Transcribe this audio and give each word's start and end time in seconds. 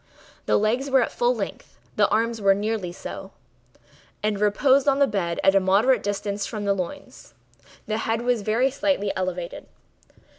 The 0.47 0.57
legs 0.57 0.89
were 0.89 1.03
at 1.03 1.11
full 1.11 1.35
length; 1.35 1.77
the 1.95 2.09
arms 2.09 2.41
were 2.41 2.55
nearly 2.55 2.91
so, 2.91 3.33
and 4.23 4.39
reposed 4.41 4.87
on 4.87 4.97
the 4.97 5.05
bed 5.05 5.39
at 5.43 5.53
a 5.53 5.59
moderate 5.59 6.01
distance 6.01 6.43
from 6.47 6.65
the 6.65 6.73
loin. 6.73 7.11
The 7.85 7.99
head 7.99 8.23
was 8.23 8.41
very 8.41 8.71
slightly 8.71 9.13
elevated. 9.15 9.67